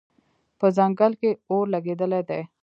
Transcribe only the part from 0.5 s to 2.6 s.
په ځنګل کې اور لګېدلی دی